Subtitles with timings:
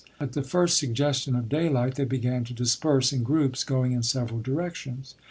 [0.19, 4.41] At the first suggestion of daylight they began to disperse in groups, going in several
[4.41, 5.13] directions.